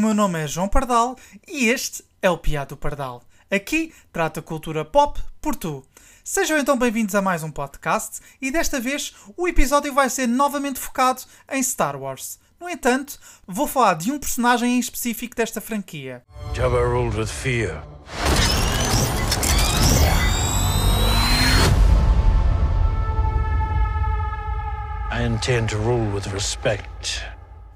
meu 0.00 0.12
nome 0.12 0.42
é 0.42 0.46
João 0.48 0.66
Pardal 0.66 1.14
e 1.46 1.66
este 1.66 2.04
é 2.20 2.28
o 2.28 2.36
Piado 2.36 2.76
Pardal. 2.76 3.22
Aqui 3.48 3.94
trata 4.12 4.42
cultura 4.42 4.84
pop 4.84 5.20
por 5.40 5.54
tu. 5.54 5.86
Sejam 6.24 6.58
então 6.58 6.76
bem-vindos 6.76 7.14
a 7.14 7.22
mais 7.22 7.44
um 7.44 7.50
podcast 7.52 8.18
e 8.42 8.50
desta 8.50 8.80
vez 8.80 9.14
o 9.36 9.46
episódio 9.46 9.94
vai 9.94 10.10
ser 10.10 10.26
novamente 10.26 10.80
focado 10.80 11.22
em 11.48 11.62
Star 11.62 11.96
Wars. 11.96 12.40
No 12.58 12.68
entanto, 12.68 13.16
vou 13.46 13.68
falar 13.68 13.94
de 13.94 14.10
um 14.10 14.18
personagem 14.18 14.74
em 14.74 14.80
específico 14.80 15.36
desta 15.36 15.60
franquia. 15.60 16.24
Jabba 16.52 16.84
ruled 16.84 17.16
with 17.16 17.28
fear. 17.28 17.84
I 25.08 25.22
intend 25.24 25.68
to 25.68 25.76
rule 25.76 26.12
with 26.12 26.26
respect. 26.32 27.22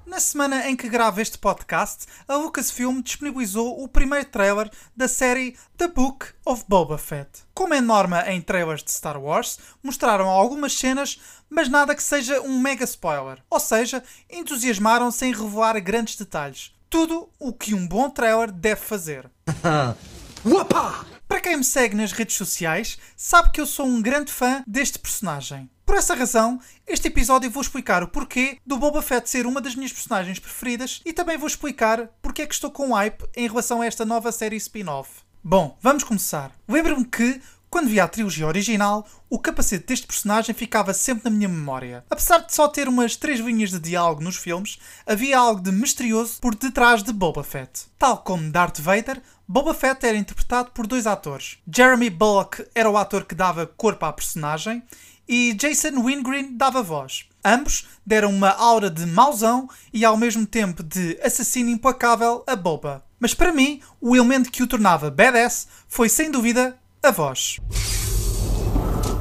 Na 0.09 0.19
semana 0.19 0.67
em 0.67 0.75
que 0.75 0.89
gravo 0.89 1.21
este 1.21 1.37
podcast, 1.37 2.07
a 2.27 2.35
Lucasfilm 2.35 2.99
disponibilizou 2.99 3.83
o 3.83 3.87
primeiro 3.87 4.25
trailer 4.25 4.67
da 4.97 5.07
série 5.07 5.55
The 5.77 5.87
Book 5.87 6.25
of 6.43 6.65
Boba 6.67 6.97
Fett. 6.97 7.29
Como 7.53 7.75
é 7.75 7.79
norma 7.79 8.27
em 8.27 8.41
trailers 8.41 8.83
de 8.83 8.89
Star 8.89 9.21
Wars, 9.21 9.59
mostraram 9.83 10.27
algumas 10.27 10.73
cenas, 10.73 11.19
mas 11.47 11.69
nada 11.69 11.93
que 11.93 12.01
seja 12.01 12.41
um 12.41 12.57
mega 12.57 12.85
spoiler. 12.85 13.37
Ou 13.51 13.59
seja, 13.59 14.03
entusiasmaram 14.27 15.11
sem 15.11 15.31
revelar 15.31 15.79
grandes 15.79 16.15
detalhes. 16.15 16.71
Tudo 16.89 17.29
o 17.37 17.53
que 17.53 17.75
um 17.75 17.87
bom 17.87 18.09
trailer 18.09 18.51
deve 18.51 18.81
fazer. 18.81 19.29
Para 21.27 21.39
quem 21.39 21.55
me 21.55 21.63
segue 21.63 21.95
nas 21.95 22.11
redes 22.11 22.35
sociais, 22.35 22.97
sabe 23.15 23.51
que 23.51 23.61
eu 23.61 23.67
sou 23.67 23.85
um 23.85 24.01
grande 24.01 24.31
fã 24.31 24.63
deste 24.65 24.97
personagem. 24.97 25.69
Por 25.89 25.97
essa 25.97 26.13
razão, 26.13 26.59
este 26.85 27.07
episódio 27.07 27.49
vou 27.49 27.63
explicar 27.63 28.03
o 28.03 28.07
porquê 28.07 28.59
do 28.63 28.77
Boba 28.77 29.01
Fett 29.01 29.27
ser 29.27 29.47
uma 29.47 29.59
das 29.59 29.73
minhas 29.73 29.91
personagens 29.91 30.37
preferidas 30.37 31.01
e 31.03 31.11
também 31.11 31.35
vou 31.35 31.47
explicar 31.47 32.11
porque 32.21 32.43
é 32.43 32.45
que 32.45 32.53
estou 32.53 32.69
com 32.69 32.93
hype 32.93 33.25
em 33.35 33.47
relação 33.47 33.81
a 33.81 33.87
esta 33.87 34.05
nova 34.05 34.31
série 34.31 34.55
spin-off. 34.57 35.09
Bom, 35.43 35.75
vamos 35.81 36.03
começar. 36.03 36.51
Lembro-me 36.67 37.03
que, 37.05 37.41
quando 37.71 37.89
vi 37.89 37.99
a 37.99 38.07
trilogia 38.07 38.45
original, 38.45 39.03
o 39.31 39.39
capacete 39.39 39.87
deste 39.87 40.05
personagem 40.05 40.53
ficava 40.53 40.93
sempre 40.93 41.23
na 41.23 41.35
minha 41.35 41.49
memória. 41.49 42.05
Apesar 42.07 42.37
de 42.37 42.53
só 42.53 42.67
ter 42.67 42.87
umas 42.87 43.15
três 43.15 43.39
linhas 43.39 43.71
de 43.71 43.79
diálogo 43.79 44.21
nos 44.21 44.35
filmes, 44.35 44.77
havia 45.07 45.39
algo 45.39 45.59
de 45.59 45.71
misterioso 45.71 46.39
por 46.39 46.53
detrás 46.53 47.01
de 47.01 47.11
Boba 47.11 47.43
Fett. 47.43 47.87
Tal 47.97 48.19
como 48.19 48.51
Darth 48.51 48.79
Vader, 48.79 49.19
Boba 49.47 49.73
Fett 49.73 50.05
era 50.05 50.15
interpretado 50.15 50.69
por 50.69 50.85
dois 50.85 51.07
atores. 51.07 51.57
Jeremy 51.67 52.11
Bullock 52.11 52.63
era 52.75 52.91
o 52.91 52.95
ator 52.95 53.25
que 53.25 53.33
dava 53.33 53.65
corpo 53.65 54.05
à 54.05 54.13
personagem 54.13 54.83
e 55.29 55.53
Jason 55.53 56.03
Wingreen 56.03 56.57
dava 56.57 56.81
voz. 56.81 57.25
Ambos 57.45 57.85
deram 58.03 58.31
uma 58.31 58.49
aura 58.49 58.89
de 58.89 59.05
mauzão 59.05 59.69
e 59.93 60.03
ao 60.03 60.17
mesmo 60.17 60.45
tempo 60.45 60.81
de 60.81 61.19
assassino 61.23 61.69
implacável 61.69 62.43
a 62.47 62.55
Boba. 62.55 63.03
Mas 63.19 63.35
para 63.35 63.53
mim, 63.53 63.79
o 64.01 64.15
elemento 64.15 64.51
que 64.51 64.63
o 64.63 64.67
tornava 64.67 65.11
badass 65.11 65.67
foi 65.87 66.09
sem 66.09 66.31
dúvida 66.31 66.75
a 67.03 67.11
voz. 67.11 67.59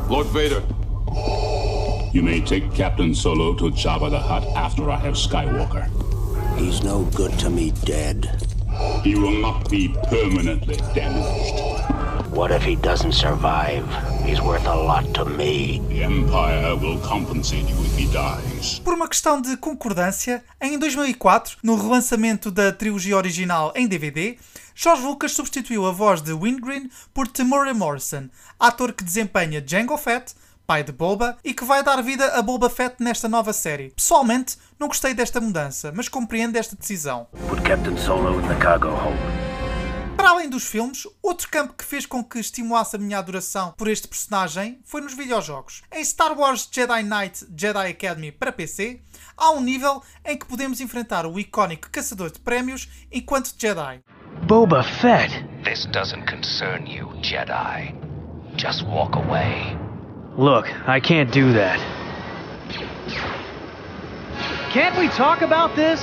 Lord 0.09 0.31
Vader. 0.31 0.63
You 2.15 2.23
may 2.23 2.41
take 2.41 2.71
Captain 2.75 3.13
Solo 3.13 3.55
to 3.57 3.71
Jabba 3.71 4.09
the 4.09 4.19
Hutt 4.19 4.47
after 4.57 4.91
I 4.91 4.97
have 4.97 5.15
Skywalker. 5.15 5.91
He's 6.57 6.83
no 6.83 7.05
good 7.15 7.39
to 7.41 7.51
me 7.51 7.73
dead. 7.85 8.25
He 9.05 9.15
will 9.15 9.41
not 9.43 9.69
be 9.69 9.95
permanently 10.09 10.77
damaged. 10.95 11.78
What 12.39 12.55
if 12.55 12.65
he 12.65 12.77
doesn't 12.77 13.15
survive? 13.15 13.85
He's 14.25 14.41
worth 14.41 14.65
a 14.69 14.73
lot 14.73 15.13
to 15.15 15.25
me. 15.25 15.83
The 15.89 16.05
Empire 16.05 16.77
will 16.77 17.01
compensate 17.01 17.69
you 17.69 17.85
if 17.85 17.99
he 17.99 18.07
dies. 18.07 18.79
Por 18.79 18.95
uma 18.95 19.09
questão 19.09 19.43
de 19.43 19.57
concordância, 19.57 20.45
em 20.61 20.79
2004, 20.79 21.57
no 21.65 21.75
relançamento 21.75 22.53
da 22.53 22.71
trilogia 22.71 23.17
original 23.17 23.73
em 23.75 23.89
DVD, 23.89 24.39
George 24.73 25.03
Lucas 25.03 25.33
substituiu 25.33 25.85
a 25.85 25.91
voz 25.91 26.23
de 26.23 26.33
Wingreen 26.33 26.89
por 27.13 27.27
Temuera 27.27 27.75
Morrison, 27.75 28.29
ator 28.57 28.93
que 28.93 29.03
desempenha 29.03 29.61
Jango 29.67 29.97
Fett, 29.97 30.33
pai 30.65 30.85
de 30.85 30.93
Boba, 30.93 31.37
e 31.43 31.53
que 31.53 31.65
vai 31.65 31.83
dar 31.83 32.01
vida 32.05 32.25
a 32.39 32.41
Boba 32.41 32.71
Fett 32.71 33.03
nesta 33.03 33.29
nova 33.29 33.53
série. 33.53 33.91
Pessoalmente, 33.97 34.57
não 34.79 34.87
gostei 34.87 35.13
desta 35.13 35.41
mudança, 35.41 35.93
mas 35.93 36.09
compreendo 36.09 36.55
esta 36.55 36.77
decisão. 36.77 37.27
Put 37.49 37.63
Captain 37.63 37.97
Solo 37.97 38.41
in 38.41 38.47
the 38.47 38.55
cargo 38.55 38.91
hold. 38.91 39.48
Para 40.29 40.37
além 40.37 40.51
dos 40.51 40.67
filmes, 40.67 41.07
outro 41.23 41.49
campo 41.49 41.73
que 41.73 41.83
fez 41.83 42.05
com 42.05 42.23
que 42.23 42.39
estimulasse 42.39 42.95
a 42.95 42.99
minha 42.99 43.17
adoração 43.17 43.73
por 43.79 43.89
este 43.89 44.07
personagem 44.07 44.79
foi 44.85 45.01
nos 45.01 45.15
videojogos. 45.15 45.81
Em 45.91 46.05
Star 46.05 46.39
Wars 46.39 46.69
Jedi 46.71 47.03
Knight 47.03 47.47
Jedi 47.57 47.89
Academy 47.89 48.31
para 48.31 48.53
PC, 48.53 49.01
há 49.35 49.53
um 49.53 49.63
nível 49.63 50.03
em 50.27 50.37
que 50.37 50.45
podemos 50.45 50.83
enfrentar 50.83 51.25
o 51.25 51.41
icónico 51.41 51.89
caçador 51.91 52.31
de 52.31 52.41
prémios 52.41 52.91
enquanto 53.11 53.55
Jedi. 53.59 54.03
Boba 54.47 54.83
Fett. 55.01 55.33
This 55.65 55.87
doesn't 55.87 56.27
concern 56.31 56.87
you, 56.87 57.09
Jedi. 57.23 57.95
Just 58.59 58.83
walk 58.83 59.17
away. 59.17 59.79
Look, 60.37 60.69
I 60.87 61.01
can't 61.01 61.33
do 61.33 61.55
that. 61.55 61.81
Can't 64.75 64.95
we 64.99 65.09
talk 65.09 65.41
about 65.41 65.75
this? 65.75 66.03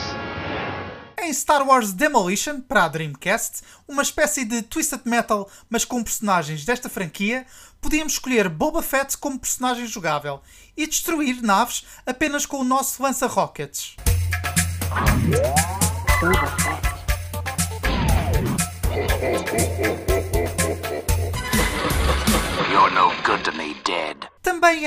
Em 1.25 1.33
Star 1.33 1.67
Wars 1.67 1.91
Demolition 1.91 2.61
para 2.61 2.83
a 2.83 2.87
Dreamcast, 2.87 3.63
uma 3.87 4.03
espécie 4.03 4.45
de 4.45 4.61
Twisted 4.61 5.01
Metal, 5.05 5.49
mas 5.67 5.83
com 5.83 6.03
personagens 6.03 6.63
desta 6.63 6.87
franquia, 6.87 7.47
podíamos 7.81 8.13
escolher 8.13 8.47
Boba 8.47 8.83
Fett 8.83 9.17
como 9.17 9.39
personagem 9.39 9.87
jogável 9.87 10.39
e 10.77 10.85
destruir 10.85 11.41
naves 11.41 11.83
apenas 12.05 12.45
com 12.45 12.57
o 12.57 12.63
nosso 12.63 13.01
lança-rockets. 13.01 13.95
You're 19.81 20.04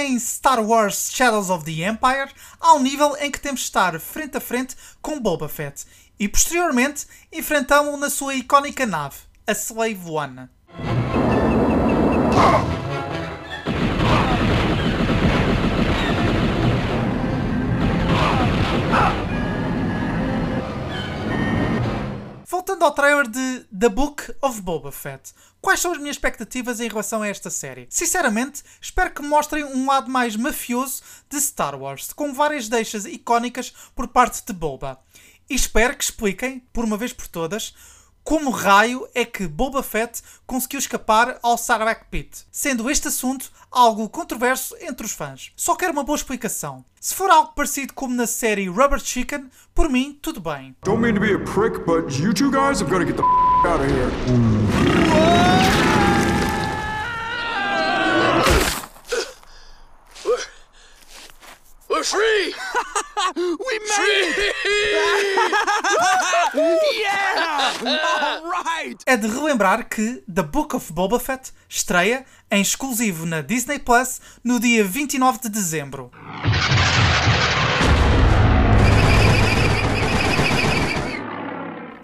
Em 0.00 0.16
Star 0.16 0.60
Wars 0.60 1.10
Shadows 1.12 1.50
of 1.50 1.64
the 1.64 1.82
Empire, 1.82 2.30
um 2.62 2.78
nível 2.78 3.16
em 3.16 3.32
que 3.32 3.40
temos 3.40 3.62
de 3.62 3.66
estar 3.66 3.98
frente 3.98 4.36
a 4.36 4.40
frente 4.40 4.76
com 5.02 5.18
Boba 5.18 5.48
Fett 5.48 5.84
e 6.20 6.28
posteriormente 6.28 7.04
enfrentamos-o 7.32 7.96
na 7.96 8.08
sua 8.08 8.36
icónica 8.36 8.86
nave, 8.86 9.16
a 9.44 9.52
Slave 9.52 10.08
One. 10.08 10.48
Voltando 22.78 22.84
ao 22.84 22.94
trailer 22.94 23.28
de 23.28 23.66
The 23.76 23.88
Book 23.88 24.32
of 24.40 24.60
Boba 24.60 24.92
Fett, 24.92 25.34
quais 25.60 25.80
são 25.80 25.90
as 25.90 25.98
minhas 25.98 26.14
expectativas 26.14 26.78
em 26.78 26.86
relação 26.86 27.22
a 27.22 27.28
esta 27.28 27.50
série? 27.50 27.88
Sinceramente, 27.90 28.62
espero 28.80 29.10
que 29.10 29.20
mostrem 29.20 29.64
um 29.64 29.88
lado 29.88 30.08
mais 30.08 30.36
mafioso 30.36 31.02
de 31.28 31.40
Star 31.40 31.74
Wars, 31.76 32.12
com 32.12 32.32
várias 32.32 32.68
deixas 32.68 33.04
icónicas 33.04 33.72
por 33.96 34.06
parte 34.06 34.46
de 34.46 34.52
Boba. 34.52 35.00
E 35.50 35.56
espero 35.56 35.96
que 35.96 36.04
expliquem, 36.04 36.60
por 36.72 36.84
uma 36.84 36.96
vez 36.96 37.12
por 37.12 37.26
todas, 37.26 37.74
como 38.28 38.50
raio 38.50 39.08
é 39.14 39.24
que 39.24 39.48
Boba 39.48 39.82
Fett 39.82 40.22
conseguiu 40.46 40.78
escapar 40.78 41.38
ao 41.42 41.56
Sarlacc 41.56 42.04
Pit, 42.10 42.44
sendo 42.52 42.90
este 42.90 43.08
assunto 43.08 43.50
algo 43.70 44.06
controverso 44.06 44.76
entre 44.82 45.06
os 45.06 45.12
fãs. 45.12 45.50
Só 45.56 45.74
quero 45.74 45.94
uma 45.94 46.04
boa 46.04 46.14
explicação. 46.14 46.84
Se 47.00 47.14
for 47.14 47.30
algo 47.30 47.54
parecido 47.54 47.94
como 47.94 48.14
na 48.14 48.26
série 48.26 48.68
Rubber 48.68 49.00
Chicken, 49.00 49.48
por 49.74 49.88
mim, 49.88 50.18
tudo 50.20 50.42
bem. 50.42 50.76
Don't 50.84 51.00
mean 51.00 51.14
to 51.14 51.20
be 51.22 51.32
a 51.32 51.38
prick, 51.38 51.78
but 51.86 52.12
you 52.20 52.34
two 52.34 52.50
guys 52.50 52.82
have 52.82 52.90
got 52.90 52.98
to 52.98 53.06
get 53.06 53.16
the 53.16 53.22
f- 53.22 53.64
out 53.64 53.80
of 53.80 53.88
here. 53.88 54.10
We're 61.88 62.04
free! 62.04 62.54
we 63.36 63.78
made 63.78 64.34
it! 64.36 64.54
É 69.04 69.16
de 69.16 69.26
relembrar 69.26 69.88
que 69.88 70.22
The 70.32 70.42
Book 70.42 70.74
of 70.74 70.92
Boba 70.92 71.20
Fett 71.20 71.52
estreia 71.68 72.24
em 72.50 72.62
exclusivo 72.62 73.26
na 73.26 73.40
Disney 73.40 73.78
Plus 73.78 74.20
no 74.42 74.58
dia 74.58 74.84
29 74.84 75.40
de 75.40 75.48
dezembro. 75.48 76.10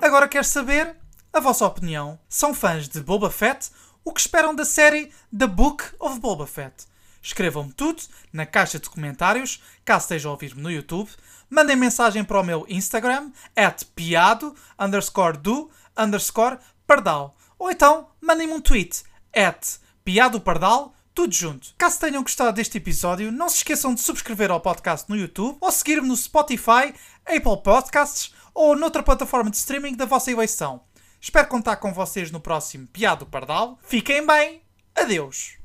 Agora 0.00 0.28
quero 0.28 0.44
saber 0.44 0.94
a 1.32 1.40
vossa 1.40 1.64
opinião. 1.64 2.18
São 2.28 2.52
fãs 2.52 2.88
de 2.88 3.00
Boba 3.00 3.30
Fett? 3.30 3.70
O 4.04 4.12
que 4.12 4.20
esperam 4.20 4.54
da 4.54 4.64
série 4.64 5.10
The 5.36 5.46
Book 5.46 5.84
of 5.98 6.20
Boba 6.20 6.46
Fett? 6.46 6.86
Escrevam-me 7.22 7.72
tudo 7.72 8.02
na 8.30 8.44
caixa 8.44 8.78
de 8.78 8.90
comentários, 8.90 9.62
caso 9.82 10.04
estejam 10.04 10.30
a 10.30 10.34
ouvir-me 10.34 10.60
no 10.60 10.70
YouTube. 10.70 11.10
Mandem 11.48 11.76
mensagem 11.76 12.22
para 12.22 12.38
o 12.38 12.44
meu 12.44 12.66
Instagram, 12.68 13.32
at 13.56 13.84
piado, 13.96 14.54
underscore 14.78 15.38
do, 15.38 15.70
underscore 15.96 16.58
pardal. 16.86 17.36
Ou 17.58 17.70
então, 17.70 18.08
mandem-me 18.20 18.52
um 18.52 18.60
tweet, 18.60 19.02
at 19.34 19.78
piado 20.04 20.40
pardal, 20.40 20.94
tudo 21.14 21.32
junto. 21.32 21.74
Caso 21.78 22.00
tenham 22.00 22.22
gostado 22.22 22.52
deste 22.52 22.78
episódio, 22.78 23.30
não 23.30 23.48
se 23.48 23.58
esqueçam 23.58 23.94
de 23.94 24.00
subscrever 24.00 24.50
ao 24.50 24.60
podcast 24.60 25.08
no 25.08 25.16
YouTube 25.16 25.56
ou 25.60 25.70
seguir-me 25.70 26.08
no 26.08 26.16
Spotify, 26.16 26.94
Apple 27.24 27.62
Podcasts 27.62 28.34
ou 28.52 28.76
noutra 28.76 29.02
plataforma 29.02 29.50
de 29.50 29.56
streaming 29.56 29.94
da 29.94 30.04
vossa 30.04 30.30
eleição. 30.30 30.82
Espero 31.20 31.48
contar 31.48 31.76
com 31.76 31.92
vocês 31.92 32.30
no 32.30 32.40
próximo 32.40 32.86
Piado 32.86 33.24
Pardal. 33.24 33.78
Fiquem 33.82 34.26
bem. 34.26 34.62
Adeus. 34.94 35.58